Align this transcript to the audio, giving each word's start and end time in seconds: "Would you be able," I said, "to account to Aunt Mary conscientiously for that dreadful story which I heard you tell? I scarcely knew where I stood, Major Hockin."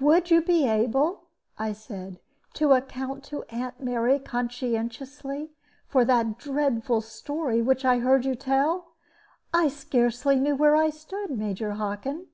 "Would 0.00 0.28
you 0.28 0.42
be 0.42 0.66
able," 0.66 1.28
I 1.56 1.72
said, 1.72 2.18
"to 2.54 2.72
account 2.72 3.22
to 3.26 3.44
Aunt 3.48 3.78
Mary 3.80 4.18
conscientiously 4.18 5.52
for 5.86 6.04
that 6.04 6.36
dreadful 6.36 7.00
story 7.00 7.62
which 7.62 7.84
I 7.84 8.00
heard 8.00 8.24
you 8.24 8.34
tell? 8.34 8.94
I 9.54 9.68
scarcely 9.68 10.34
knew 10.40 10.56
where 10.56 10.74
I 10.74 10.90
stood, 10.90 11.30
Major 11.30 11.74
Hockin." 11.74 12.26